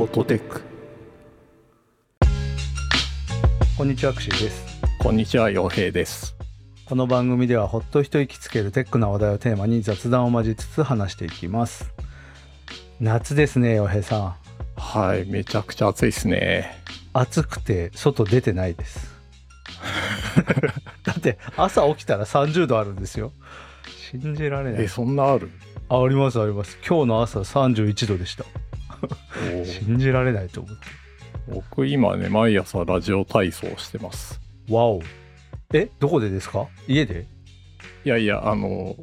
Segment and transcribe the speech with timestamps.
[0.00, 0.62] フォトテック
[3.76, 4.64] こんにちは、アクシーです。
[4.98, 6.34] こんにちは陽平です
[6.86, 11.92] この番組ではほっと一息つけるテックな話題をテーマに雑談を交えつつ話していきます。
[12.98, 14.34] 夏ですね、洋平さん。
[14.80, 16.82] はいめちゃくちゃ暑いですね
[17.12, 19.14] 暑くて外出てないです。
[21.04, 23.32] だって朝起きたら30度あるんですよ。
[24.10, 24.88] 信じられないえ。
[24.88, 25.50] そんなある？
[25.90, 26.78] あありますあります。
[26.88, 28.46] 今日の朝31度でした。
[29.64, 30.86] 信じられないと思って。
[31.48, 34.40] 僕今ね毎朝ラジオ体操してます。
[34.68, 35.02] わお。
[35.72, 36.66] え、どこでですか？
[36.86, 37.26] 家で？
[38.04, 38.96] いやいやあの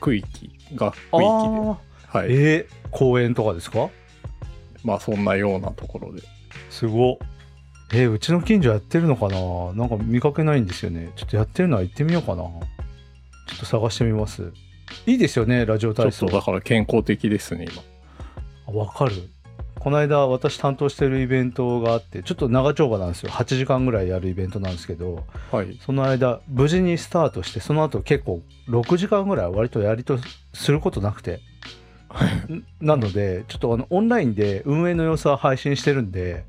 [0.00, 1.26] 区域が区あ域で。
[2.12, 2.32] あはい。
[2.32, 3.90] えー公園とかですか？
[4.84, 6.22] まあそんなようなところで。
[6.70, 7.14] すご。
[7.14, 7.16] っ
[7.92, 9.72] えーうちの近所やってるのかな？
[9.72, 11.10] なんか見かけないんですよね。
[11.16, 12.44] ちょっとやってるのは行ってみようかな。
[12.44, 12.50] ちょ
[13.56, 14.52] っと探してみます。
[15.06, 16.26] いいですよね、ラジオちょ体操。
[16.26, 17.82] っとだから健康的ですね今。
[17.82, 17.84] あ
[18.66, 19.12] わかる。
[19.78, 23.30] この間私担当してるイベントがあって、ちょっと長丁場なんですよ。
[23.30, 30.18] 8時間ぐらいやるイベントなんですけど、はいその間無事にスタートして、その後結構6時間ぐらい割とやりと
[30.54, 31.40] することなくて。
[32.48, 36.44] ん なので、ちょっとあのオンラインで運営の様子は配信してるんで、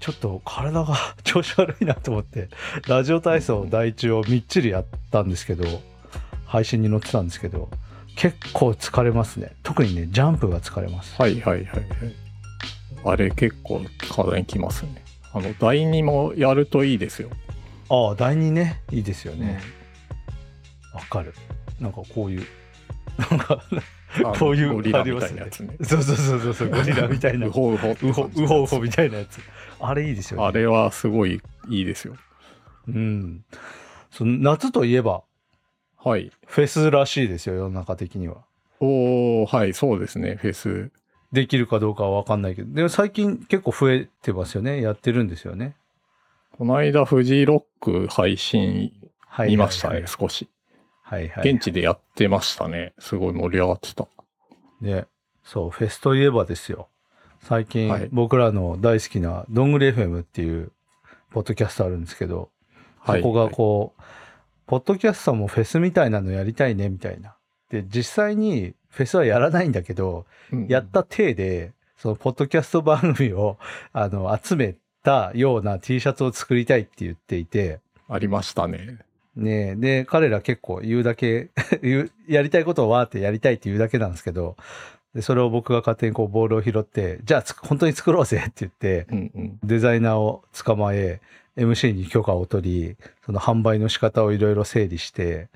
[0.00, 2.48] ちょっと体が 調子悪いなと思って、
[2.86, 5.64] ラジオ体操第一をみっちりやったんですけど、
[6.46, 7.68] 配信に載ってたんですけど、
[8.18, 9.52] 結構疲れますね。
[9.62, 11.14] 特にね、ジャンプが疲れます。
[11.20, 11.84] はいはいはいはい
[13.04, 13.80] あれ結構
[14.12, 17.30] 体にきますねあの第2もやるといいですよ
[17.90, 19.60] ああ、第2ね、いいですよね。
[20.94, 21.32] わ、かる。
[21.80, 22.46] なんかこういう、
[23.30, 23.62] なんか、
[24.38, 27.46] こういうゴリラみたいなやつねそうそうそうそうそう、ゴリラみたいな。
[27.48, 29.40] ウうホウホってほ感じうほうほみたいなやつ。
[29.80, 30.46] あれいいですよね。
[30.46, 32.16] あれはすごいいいですよ
[32.88, 33.44] うん。
[34.10, 35.22] その夏といえば、
[36.08, 38.38] はいフェスらしいですよ、世の中的には。
[38.80, 40.90] おーはいそうですねフェス
[41.32, 42.74] できるかどうかは分かんないけど。
[42.74, 44.80] でも最近結構増えてますよね。
[44.80, 45.76] やってるんですよね。
[46.52, 48.92] この間フジロック配信
[49.26, 49.50] はい。
[49.50, 50.48] 見ましたね、はい少し
[51.02, 51.50] はいはい。
[51.52, 54.08] 現地でやってましたねすごい盛り上がってた
[54.80, 55.06] ね。
[55.44, 56.88] そう、フェスといえばですよ。
[57.42, 60.72] 最近、はい僕らの大好きなどんぐり FM っていう
[61.30, 62.50] ポッドキャストあるんですけど、
[62.98, 64.02] はいそこがこう、
[64.68, 67.34] ポッドキャストもフェスみたいなのやりたいねみたいな。
[67.70, 73.56] で、実際にフェスはやらないんだけど、うんやった体で、そのポッドキャスト番組を
[73.94, 77.80] あの集めたような T シャツを作りたいって言っていて、
[78.10, 78.98] ありましたね。
[79.36, 79.74] ねえ。
[79.76, 81.48] で、彼ら結構言うだけ
[82.28, 84.56] やりたいことをわーってやりたいって言うだけなんですけど、
[85.14, 89.58] でそれを僕が勝手にこうボールを拾って、じゃあつ本当に作ろうぜって言って、うんうん。
[89.64, 91.22] デザイナーを捕まえ、
[91.58, 92.96] MC に許可を取り、
[93.26, 95.48] その販売の仕方をいろいろ整理して、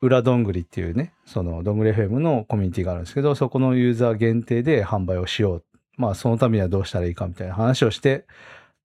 [0.00, 5.64] 裏どんぐりっていうね、そのどんぐり FM のコミュニティがあるんですけど、そこのユーザー限定で販売をしよう。
[5.96, 8.26] まあそのためにはどうしたらいいかみたいな話をして、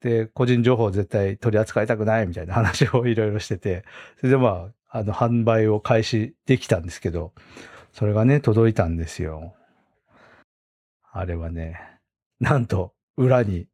[0.02, 3.84] で、個人情報を絶対取り扱いたくないみたいな 話をいろいろしてて、
[4.18, 7.34] それでまあ、あの、販売を開始できたんですけど、
[7.92, 9.54] それがね、届いたんですよ。
[11.12, 11.80] あれはね、
[12.40, 13.68] なんと、裏に、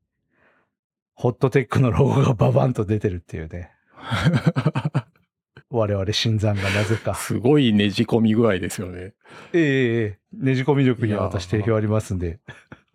[1.16, 3.72] ホットテックのロゴがババンと出てるっていうね。
[5.70, 7.16] 我々新参がなぜか。
[7.16, 9.14] すごいねじ込み具合ですよね。
[9.54, 12.40] ええええねじ込み力には私定評ありますんで、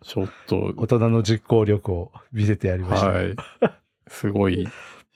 [0.03, 0.73] ちょっと。
[0.77, 3.07] 大人の実行力を見せてやりました。
[3.09, 3.35] はい。
[4.07, 4.67] すごい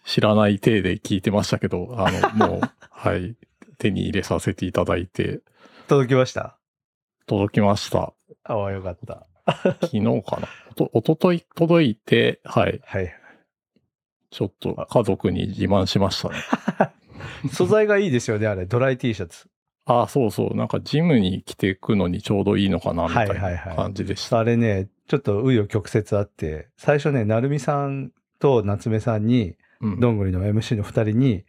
[0.05, 2.61] 知らない体で聞いてましたけどあのもう
[2.91, 3.35] はい。
[3.77, 5.41] 手に入れさせていただいて。
[5.87, 6.57] 届きました？
[7.27, 8.13] 届きました。
[8.43, 9.25] ああ、よかった。
[9.81, 10.47] 昨日かな。
[10.71, 12.81] おとおととい届いてはい。
[12.85, 13.13] はい。
[14.31, 16.35] ちょっと家族に自慢しましたね。
[17.51, 18.65] 素材がいいですよね、あれ。
[18.65, 19.47] ドライ T シャツ。
[19.85, 20.55] ああそうそう。
[20.55, 23.75] なんかジムに着てくのにちょうどいいのかなみたいはいはいはない。
[23.77, 29.99] 感じでした、あれね、ちょっと紆余曲折あって、最初ね、なるみさんと夏目さんに、うん。
[29.99, 31.43] どんぐりの MC の二人に、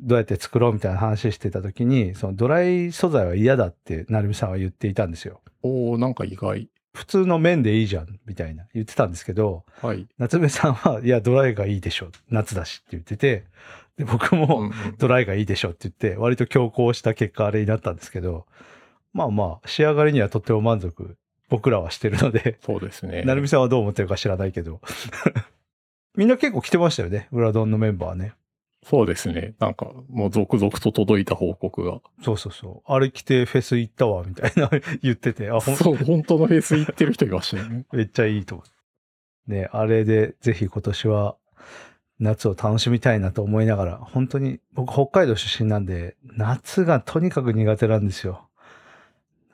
[0.00, 5.40] どうやって作ろうみたいな話してた時に、そのドライ素材は嫌だってなるみさんは言っていたんですよ。
[5.62, 12.08] おおなんか意外普通の綿でいいじゃん、みたいな言ってたんですけど、はい、夏目さんは、いや、ドライがいいでしょ。
[12.28, 13.44] 夏だしって言ってて、
[13.96, 18.46] で、僕うんも、うんドライがいいでしょって言って、割と強行した結果あれになったんですけど、
[19.12, 21.16] まあまあ、仕上がりにはとっても満足、
[21.48, 24.80] 僕らはしてるので、そうですねなるみさんはどう思ってるか知らないけど。
[26.18, 28.32] みんな結構来てましたよね、裏ドンのメンバーね。
[28.88, 32.92] そうですねなんかもう続々と届いた報告がそうそうそう。
[32.92, 34.70] あれ着てフェス行ったわ、みたいな
[35.02, 38.64] 言ってて、あ、ほんそう本当のフェス行ってる人いましたよね めっちゃいいと思
[39.46, 39.50] う。
[39.50, 41.36] ね、あれでぜひ今年は
[42.18, 48.48] 夏を楽しみたいなと思いながら、本当に僕北海道出身なんで、夏がとにかく苦手なんですよ。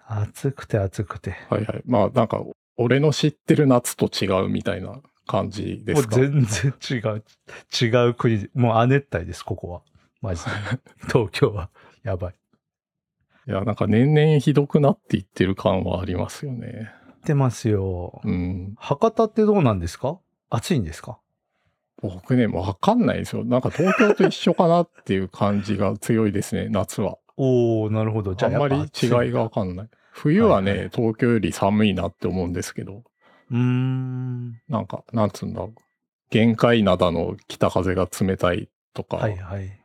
[0.07, 1.33] 暑くて暑くて。
[1.49, 1.83] はいはい。
[1.87, 2.45] まあなんか
[2.77, 7.25] 俺の知ってる夏と違うみたいな感じでもうすか全然違う。
[7.81, 8.49] 違う国。
[8.55, 9.83] もう亜熱帯です、ここは。
[10.21, 10.51] マジで。
[11.13, 11.71] 東京は。
[12.03, 12.35] やばい。
[13.47, 16.91] いや、なんか年々ひどくなっていってる感はありますよね。
[17.27, 18.21] 出ますよ。
[18.25, 18.75] うん。
[18.79, 20.19] 博多ってどうなんですか？
[20.51, 21.19] 暑いんですか？
[22.03, 23.45] 僕ね、もうわかんないですよ。
[23.45, 27.17] なんか東京と一緒かなっていう感じが強いですね、 夏は。
[27.37, 28.35] おー、なるほど。
[28.35, 29.89] じゃああんまり違いがわかんない。
[30.13, 33.03] 冬はね、はいはい東京より寒いなって思うんですけど、
[33.51, 34.61] うーん。
[34.69, 35.81] なんか、なんつうんだろう。
[36.31, 39.81] 限界灘の北風が冷たいとか、はいはい。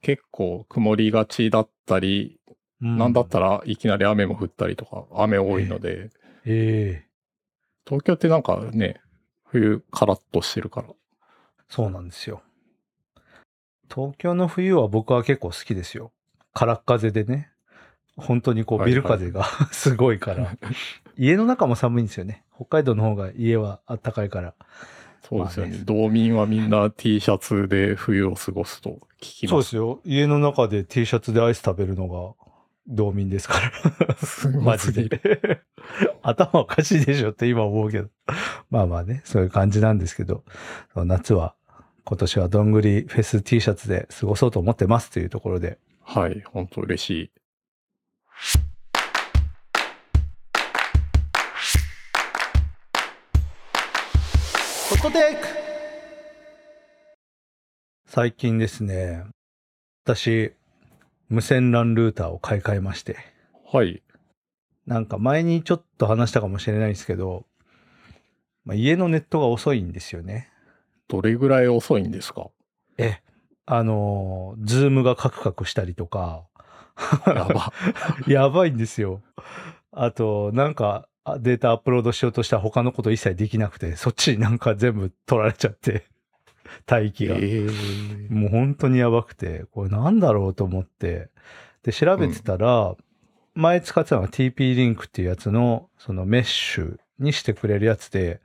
[0.00, 2.40] 結構曇りがちだったり、
[2.80, 3.48] なんだったら。
[3.48, 6.10] らいきなり雨も降ったりとか、雨多いので、
[6.44, 7.08] ええ
[7.86, 9.00] 東京ってなんかね、
[9.46, 10.88] 冬カラッとしてるから。
[11.68, 12.42] そうなんですよ。
[13.92, 16.12] 東京の冬は僕は結構好きですよ。
[16.52, 17.50] 空っ風でね。
[18.16, 20.54] 本当にこうビル風が すごいから。
[21.16, 22.44] 家の中も寒いんですよね。
[22.58, 24.54] 北海道の方が家は暖かいから。
[25.28, 25.70] そうですよね。
[25.70, 29.50] まあね道民はみんな T シャツで冬を過ごすと聞きま。
[29.50, 30.00] そうですすよ。
[30.04, 32.34] 家の中で T シャツでアイス食べるのが
[32.88, 33.60] 道民ですか
[34.08, 34.16] ら。
[34.16, 35.08] すマジ。
[35.08, 35.62] で。
[36.22, 38.08] 頭おかしいでしょって今思うけど。
[38.70, 40.42] まあまあね、そういう感じなんですけど、
[40.96, 41.54] 夏は
[42.04, 45.78] 今年はどんぐりフェス T シャツで過ごそうと思ってますというところで。
[46.02, 47.30] はい、本当嬉しい。
[55.08, 55.38] ここで
[58.06, 59.24] 最近ですね、
[60.04, 60.52] 私、
[61.30, 63.16] 無線 LAN ルーターを買い替えまして、
[63.72, 64.02] はい。
[64.86, 67.46] なんか前にちょっと話したかもしれないですけど、
[68.66, 70.50] まあ、家のネットが遅いんですよね。
[71.08, 72.50] どれぐらい遅いんですか？
[72.98, 73.22] え、
[73.64, 76.44] あのー、 Zoom がカクカクしたりとか、
[77.26, 77.72] やば。
[78.28, 79.22] やばいんですよ。
[79.90, 86.04] あと、なんかあデータアップロードしようとしたら他のこと一切できなくて、そっちになんか全部取られちゃって、
[86.88, 87.36] 帯域が。
[87.36, 91.30] えーもう本当にやばくて、これなんだろうと思って、
[91.82, 92.94] で、調べてたら、
[93.54, 98.40] 前使ってたのが TP リンクっていうやつの、そのメッシュにしてくれるやつで、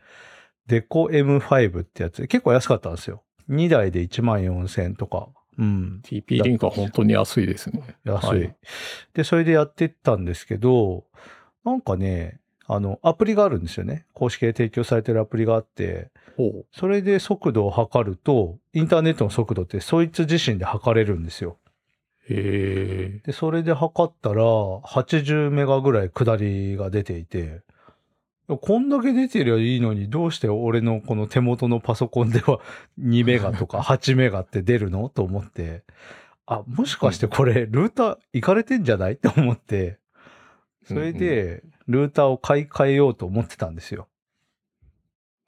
[0.68, 3.24] デコ M5 ってやつで結構安かったんですよ。
[3.50, 5.28] 2台で1万4000とか。
[5.58, 6.02] うん。
[6.04, 7.96] TP リンクは本当に安いですね。
[8.04, 8.28] 安い。
[8.28, 8.56] はい
[9.14, 11.06] で、それでやってったんですけど、
[11.64, 14.06] なんかね、あの、アプリがあるんですよね。
[14.14, 16.10] 公式で提供されてるアプリがあって。
[16.72, 21.58] それで速度を測ると、インターネットの速度ってそいつ自身で測れるんですよ。
[22.30, 23.22] へえ。
[23.26, 27.62] で、それで測ったら、80メガぐらい下りが出ていて、
[28.48, 32.60] こんだけ出てりゃいいのに、どうして俺のこの手元のパソコンでは
[33.00, 35.10] 2メガとか 8メガって出るの？
[35.10, 35.84] と思って、
[36.46, 39.14] あ、もしかしてこれ、ルーターいかれてんじゃない？
[39.14, 39.98] って思って、
[40.86, 44.08] それで、ルーターを買い替えようと思ってたんですよ。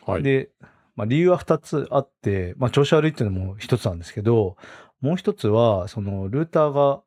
[0.05, 0.23] はい。
[0.23, 0.49] で、
[0.95, 4.57] まあ、理由は2つあって、まあ、調子悪いっていうのも1つなんですけど、
[5.01, 7.01] もう1つは、そのルーターが、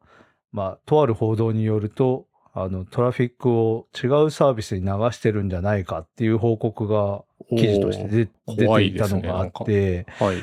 [0.53, 10.37] まあ、とある報道によると、あの、トラフィックを違うサービスに流してるんじゃないかっていう報告が記事として出ていたのがあって、はい。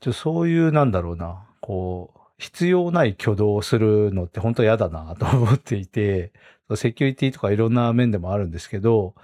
[0.00, 6.32] ちょそういう、なんだろうな、こう、必要ない挙動をするのって本当嫌だなと思っていて、
[6.76, 9.14] セキュリティとかいろんな面でもあるんですけど、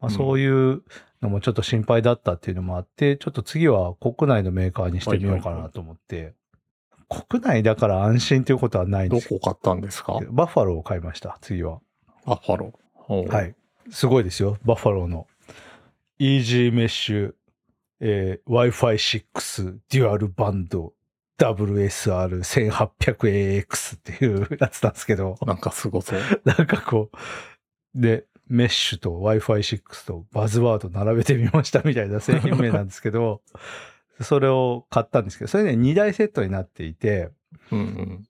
[0.00, 0.82] まあ、うんそういう
[1.22, 6.34] のもちょっと心配だったっていうのもあって、ちょっと次は国内のメーカーにしてみようかなと思って、
[7.08, 10.18] 国内だから安心ということはないんですけど、どこ買ったんですか？
[10.20, 11.80] ど、バッファローを買いました、次は。
[12.24, 13.34] バッファロー。
[13.34, 13.54] はい。
[13.90, 15.26] すごいですよ、バッファローの。
[16.18, 17.34] Easy Mesh、
[18.00, 20.94] えー Wi-Fi 6デュアルバンド
[21.40, 26.20] WSR1800AX っていうやつなんですけど、なんかすごそう。
[26.44, 27.16] なんかこう、
[28.00, 33.40] で、メッシュと Wi-Fi6 とバズワード並べてみましたみたいな 製品名なんですけど、
[34.20, 37.30] それを買ったんですけど、それね、2台セットになっていて、
[37.72, 38.22] うんうん。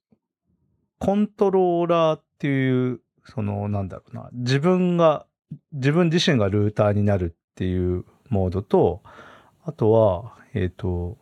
[1.00, 5.26] コントローラーっていう、その、なんだろうな、自分が、
[5.72, 9.02] 自分自身がルーターになるっていうモードと、
[9.64, 11.18] あとは、えっ、と、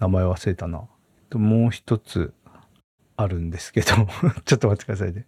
[0.00, 0.88] 名前忘れたな。
[1.28, 2.32] ともう一つ
[3.16, 3.86] あるんですけど、
[4.44, 5.26] ちょっと待ってくださいね。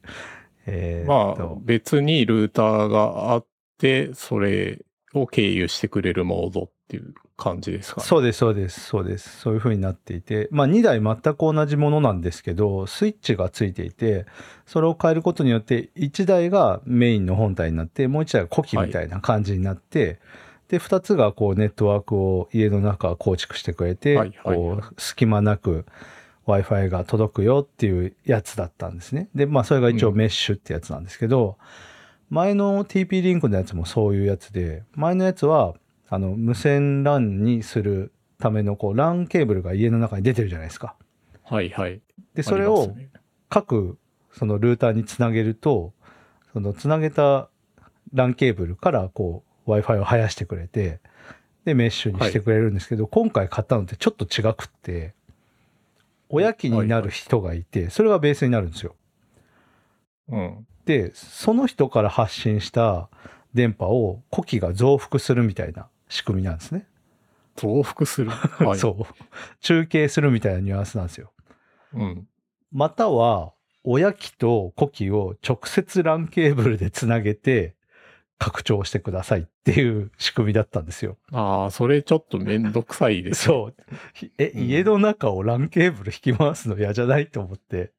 [0.67, 3.47] えーまあと、別にルーターがあっ
[3.79, 4.85] て、それ
[5.15, 8.07] を経由してくれるモードっていう感じですかね。
[8.07, 9.41] そうです、そうです、そうです。
[9.41, 14.27] そういう風になっていて、まあ2台全く同じものなんですけど、スイッチがついていて、
[14.67, 20.19] それを変えることによって、1台がメインの本体になって、もう1台が古希みたいな感じになって、
[20.69, 25.87] で、2つがこうネットワークを家の中構築してくれて、はいはいこう隙間なく
[26.47, 29.29] Wi-Fi が届くよっていうやつだったんですね。
[29.35, 31.59] で、まあそれが一応メッシュってやつなんですけど、
[32.31, 35.75] 前の TP リンクのやつもそういうやつで、前のやつは、
[36.09, 40.95] あの、無線 LAN にするための、こう、LAN ケーブルが家の中に出てるじゃないですか。
[41.45, 42.01] はいはい。
[42.35, 42.95] で、それを
[43.49, 43.99] 各、
[44.33, 45.93] そのルーターにつなげると、
[46.53, 47.49] そのつなげた
[48.13, 51.01] LAN ケーブルから、こう、Wi-Fi を生やしてくれて、
[51.65, 55.15] で、メッシュにしてくれるんですけど、今回買ったのってちょっと違くって、
[56.29, 58.95] 親機になる人がいて、それがベースになるんですよ。
[60.29, 60.67] うん。
[60.85, 63.09] で、その人から発信した
[63.55, 66.87] 電波を呼気が増幅するみたいな仕組みなんですね。
[67.57, 68.31] 増幅する？
[68.65, 68.79] はい。
[68.79, 69.05] そう。
[69.61, 71.33] 中継するみたいなニュアンスなんですよ。
[71.95, 72.29] うん。
[72.73, 73.53] または、
[73.85, 77.76] 親機と呼気を直接 LAN ケーブルでつなげて
[78.39, 81.17] 拡張してくださいっていう仕組みだったんですよ。
[81.33, 83.55] ああ、それちょっとめんどくさいですね。
[83.55, 83.75] そう。
[84.15, 87.93] ひえ、うん家の中を LAN ケーブル引き回すの嫌じゃないと思って。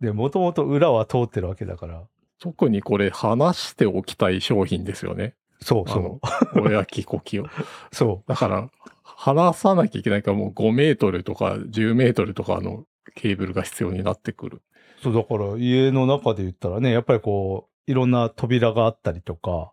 [0.00, 2.02] で、もともと裏は通ってるわけだから。
[2.40, 5.34] 特にこれ話しておきたい商品ですよね。
[5.60, 7.44] そうそあの、親機呼気を。
[7.44, 7.48] う。
[7.92, 8.70] そだから、
[9.02, 14.62] 話さなきゃいけないからもう5メートルとか10メートルとかのケーブルが必要になってくる。
[15.00, 15.02] う。
[15.02, 19.72] そう、だから家の中で言ったらね、やっぱりこう、いろんな扉があったりとか、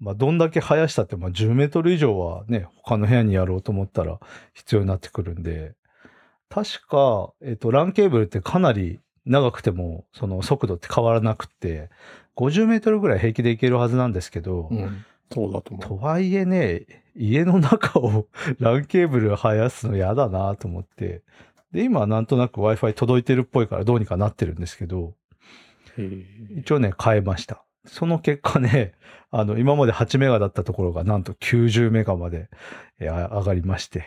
[0.00, 4.18] まあ、どんだけ生やしたって、まあ、10メートル以上はね、他の部屋にやろうと思ったら
[4.54, 5.74] 必要になってくるんで、
[6.48, 11.90] 確か、えっ、と、LAN ケーブルってかなり長くても、その速度って変わらなくって、
[12.36, 15.04] 50メートルぐらい平気で行けるはずなんですけど、うん。
[15.32, 18.26] そうだと思とはいえね、家の中を
[18.60, 21.22] LAN ケーブル生やすの嫌だなと思って、
[21.70, 25.14] で、今はなんとなく Wi-Fi 届いてるっぽいからどうにかなってるんですけど、
[26.56, 27.64] 一応ね、変えました。
[27.86, 28.92] その結果ね、
[29.30, 32.48] あの、今まで8メガだったところがなんと90メガまで
[32.98, 34.04] 上がりまして、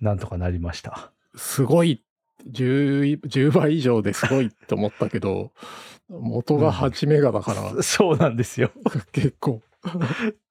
[0.00, 1.12] なんとかなりました。
[1.34, 2.02] すごい、
[2.50, 5.52] 10, 10倍以上ですごいって思ったけど、
[6.08, 8.70] 元が8メガだから、そうなんですよ。
[9.12, 9.62] 結構、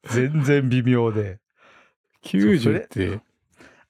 [0.03, 1.39] 全然微妙で。
[2.21, 3.21] そ90れって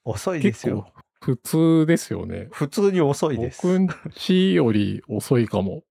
[0.04, 0.92] 遅いですよ。
[1.20, 2.48] 普通ですよね。
[2.52, 3.66] 普通に遅いです。
[3.66, 5.82] 僕んちより遅いかも。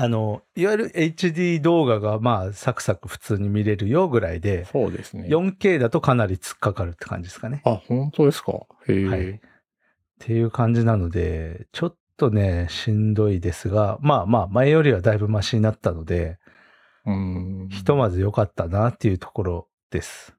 [0.00, 5.26] あの、いわゆる HD 動画がまあサクサク普通に見れるよぐらいで、そうですね。
[5.28, 7.62] 4K だとかなり突っかかるって感じですかね。
[7.64, 8.52] あ、本当ですか？
[8.86, 9.30] へえ、はい。
[9.30, 9.40] っ
[10.20, 16.38] ていう感じなので、ちょっとね、しんどいですが、まあまあ、前よりはだいぶマシになったので、
[17.04, 17.68] うん。
[17.70, 20.34] ひとまず良かったなっていうところです。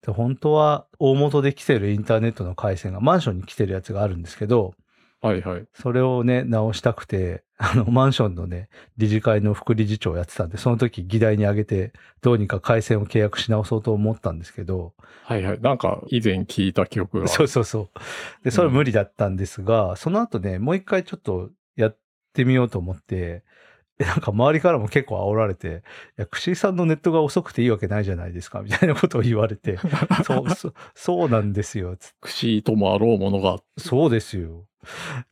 [0.00, 4.74] で本当は大元で来てるインターネットの回線がマンションに来てるやつがあるんですけど、
[5.20, 5.66] はいはい。
[5.74, 15.60] それをね、直したくて、あの、マンションのね、理事会の副理事長をやってたんで、その時議題に挙げて、どうにか回線を契約し直そうと思ったんですけど、はいはい。
[15.60, 17.28] なんか以前聞いた記憶が。
[17.28, 18.44] そうそうそう。
[18.44, 21.98] で、それ無理だったんですが、その後ね、もう一回ちょっとやっ
[22.32, 23.42] てみようと思って、
[23.98, 25.82] でなんか周りからも結構煽られて、
[26.18, 29.76] いや、串井さんのネットが遅くていいわけないじゃないですか、みたいなことを言われて、
[30.24, 33.58] そう、そそうなんですよ、つ串ともあろうものが。
[33.76, 34.66] そうですよ。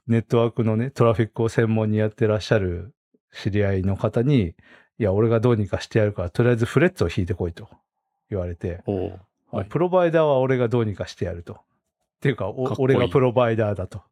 [0.09, 2.93] ネットワークのね、トラフィックを専門にやってらっしゃる
[3.33, 4.55] 知り合いの方に、
[4.99, 7.69] いや、俺がどうにかしてやるから、とりあえずフレッツを引いてこいと
[8.31, 8.83] 言われて、
[9.53, 11.61] はいプロバイダーは俺がどうにかしてやると。
[12.17, 14.03] っていうか、俺がプロバイダーだと。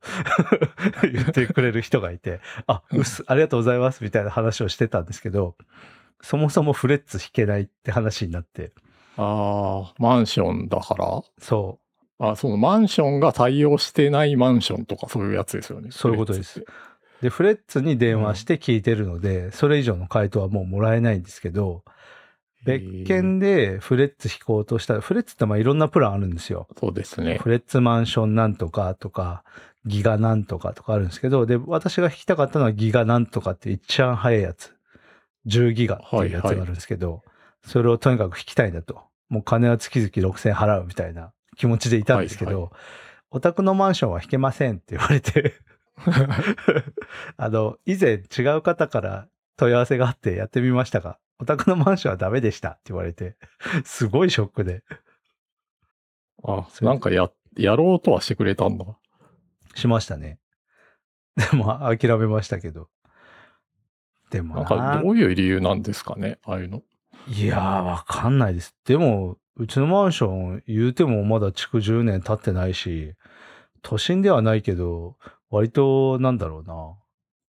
[1.10, 5.56] 言ってくれる人がいて、あ、うっす、ありがとうございますみたいな話をしてたんですけど、
[6.20, 8.72] そもそもフレッツ引けないって話になって、
[9.16, 11.22] ああ、マンションだから？
[11.38, 11.78] そ
[12.18, 15.90] あ、そのマンションが対応してないマンションとかそういうやつですよね。
[15.90, 16.64] そういうことです。
[17.22, 21.82] で、フレッツに電話して聞いてるので、それ以上の回答はもうもらえないんですけど、
[22.64, 26.66] 別件でフレッツ引こうとしたら、フレッツってまあいろんなプランあるんですよ。
[26.78, 27.38] そうですね。
[27.38, 29.44] フレッツマンションなんとかとか、
[29.86, 34.74] ギガなんとかとかあるんですけど、で、私が弾きたかったのはギガなんとかって一番早いやつ。
[35.46, 37.22] 10ギガっていうやつがあるんですけど、
[37.66, 39.02] それをとにかく弾きたいんだと。
[39.28, 42.70] もう金は月々6000円払うみたいな気持ちでいたんですけど、はい
[43.34, 45.54] お宅のマンションは弾けませんって言われて、
[47.36, 49.26] あの、以前違う方から
[49.56, 53.36] 問い合わせがあってやってみましたが、お宅のマンションはダメでしたって言われて、
[53.84, 54.82] すごいショックで
[56.44, 58.84] あ、なんかや、やろうとはしてくれたんだ。
[59.74, 60.38] しましたね。
[61.50, 62.88] でも諦めましたけど。
[64.30, 66.82] でもなんかどういう理由なんですかね、ああいうの。
[67.28, 68.76] いやー、わかんないです。
[68.84, 73.14] でも、うちのマンション言うてもまだ築10年経ってないし、
[73.82, 75.16] 都心ではないけど、
[75.50, 76.96] 割となんだろうな、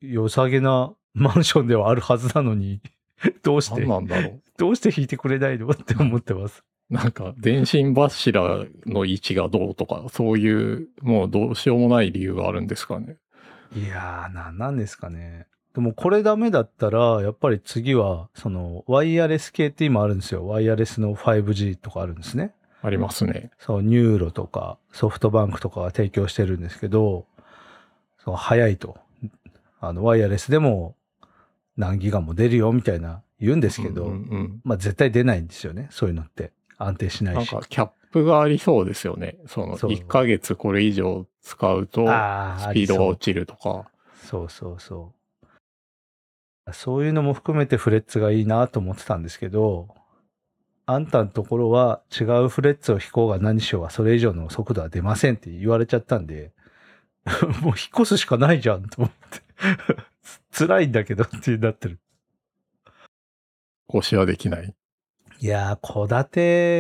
[0.01, 2.81] 良さげなマンションではあるはずなのに、
[3.43, 4.43] どうして何、なんだろう。
[4.59, 5.71] どうして引いてくれないの？
[5.71, 6.65] って思ってます。
[6.91, 13.17] なんか、電信柱の位置がどうとか、そういう、もうどうしようもない理由があるんですかね。
[13.75, 15.47] いやー、なんなんですかね。
[15.75, 20.47] でもこれダメだったら、やっぱり次は、その、ワイヤレス系って今あるんですよ。
[20.47, 22.53] ワイヤレスの 5G とかあるんですね。
[22.83, 23.51] ありますね。
[23.59, 27.27] そう、 NURO とか、ソフトバンクとかが提供してるんですけど、
[28.23, 28.99] そう早いと。
[29.81, 30.95] あの、ワイヤレスでも
[31.77, 35.89] 何ギガも出るよみたいな言うんですけど、うんうんうんまあ絶対出ないんですよね。
[35.91, 36.53] そういうのって。
[36.79, 37.35] 安定しないし。
[37.35, 39.37] なんかキャップがありそうですよね。
[39.47, 43.91] そのそう1ヶ月これ以上使うとスピードが落ちるとか。
[44.25, 46.73] そうそうそう。
[46.73, 49.89] そういうのも含めてフレッツがいいなと思ってたんですけど、
[50.87, 56.53] あんたのところは違うフレッツを引こうが何しようがそれ以上の速度は出ませんって言われちゃったんで、
[57.63, 60.12] もう引っ越すしかないじゃんと思って。
[60.53, 61.99] 辛いんだけどってなってる。
[63.87, 64.75] 更新はできない。
[65.41, 66.25] いやー、戸建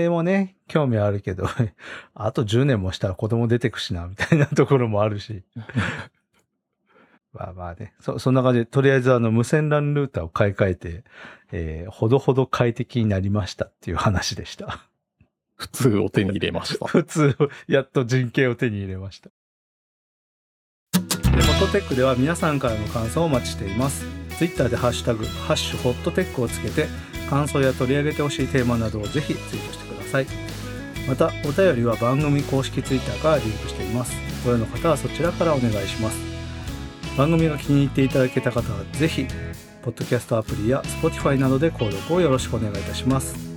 [0.04, 1.46] てもね、興味あるけど、
[2.14, 5.42] あと10年もしたら子供出てくしな、みたいなところもあるし。
[7.34, 11.04] まあまあね、そ、そんな感じで、とりあえずあの無線 LAN ルーターを買い替えて、
[11.50, 14.86] えーほどほど快適になりましたっていう話でした。
[15.56, 16.86] 普通を手に入れました。
[16.86, 17.36] 普通、
[17.68, 19.30] やっと人形を手に入れました。
[21.72, 24.04] テックでは皆さんからの感想をお待ちしています。
[24.36, 26.86] Twitter でハッシュタグ、ハッシュホットテックをつけて、
[27.30, 30.26] 感想や取り上げてほしいテーマなどをぜひツイートしてください。
[31.08, 34.12] また、お便りは番組公式 Twitter からリンクしています。
[34.44, 36.18] ご用の方はそちらからお願いします。
[37.16, 39.26] 番組が気に入っていただけた方はぜひ、
[39.80, 43.51] ポッドキャストアプリや Spotify などで購読をよろしくお願いいたします。